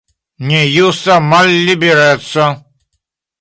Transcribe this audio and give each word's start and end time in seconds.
Nejusta 0.47 1.15
mallibereco. 1.29 2.45